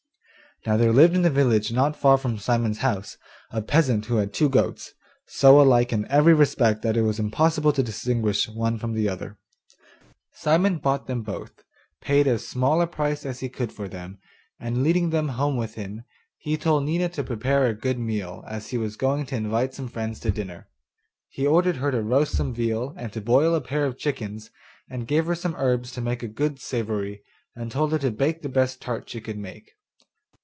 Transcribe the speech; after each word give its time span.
Now 0.63 0.77
there 0.77 0.93
lived 0.93 1.15
in 1.15 1.23
the 1.23 1.31
village 1.31 1.73
not 1.73 1.95
far 1.95 2.19
from 2.19 2.37
Simon's 2.37 2.77
house, 2.85 3.17
a 3.49 3.63
peasant 3.63 4.05
who 4.05 4.17
had 4.17 4.31
two 4.31 4.47
goats, 4.47 4.93
so 5.25 5.59
alike 5.59 5.91
in 5.91 6.05
every 6.07 6.35
respect 6.35 6.83
that 6.83 6.95
it 6.95 7.01
was 7.01 7.17
impossible 7.17 7.73
to 7.73 7.81
distinguish 7.81 8.47
one 8.47 8.77
from 8.77 8.93
the 8.93 9.09
other. 9.09 9.39
Simon 10.33 10.77
bought 10.77 11.07
them 11.07 11.23
both, 11.23 11.63
paid 11.99 12.27
as 12.27 12.47
small 12.47 12.79
a 12.79 12.85
price 12.85 13.25
as 13.25 13.39
he 13.39 13.49
could 13.49 13.73
for 13.73 13.87
them, 13.87 14.19
and 14.59 14.83
leading 14.83 15.09
them 15.09 15.29
home 15.29 15.57
with 15.57 15.73
him, 15.73 16.03
he 16.37 16.57
told 16.57 16.83
Nina 16.83 17.09
to 17.09 17.23
prepare 17.23 17.65
a 17.65 17.73
good 17.73 17.97
meal, 17.97 18.43
as 18.45 18.69
he 18.69 18.77
was 18.77 18.95
going 18.95 19.25
to 19.25 19.35
invite 19.35 19.73
some 19.73 19.87
friends 19.87 20.19
to 20.19 20.29
dinner. 20.29 20.69
He 21.29 21.47
ordered 21.47 21.77
her 21.77 21.89
to 21.89 22.03
roast 22.03 22.37
some 22.37 22.53
veal, 22.53 22.93
and 22.97 23.11
to 23.13 23.19
boil 23.21 23.55
a 23.55 23.61
pair 23.61 23.87
of 23.87 23.97
chickens, 23.97 24.51
and 24.87 25.07
gave 25.07 25.25
her 25.25 25.33
some 25.33 25.55
herbs 25.57 25.91
to 25.93 26.01
make 26.01 26.21
a 26.21 26.27
good 26.27 26.59
savoury, 26.59 27.23
and 27.55 27.71
told 27.71 27.93
her 27.93 27.97
to 27.97 28.11
bake 28.11 28.43
the 28.43 28.47
best 28.59 28.79
tart 28.79 29.09
she 29.09 29.19
could 29.21 29.39
make. 29.39 29.71